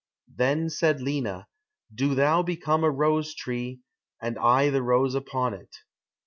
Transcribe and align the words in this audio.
Then 0.35 0.71
said 0.71 0.99
Lina, 0.99 1.47
"Do 1.93 2.15
thou 2.15 2.41
become 2.41 2.83
a 2.83 2.89
rose 2.89 3.35
tree, 3.35 3.81
and 4.19 4.35
I 4.39 4.71
the 4.71 4.81
rose 4.81 5.13
upon 5.13 5.53
it." 5.53 5.75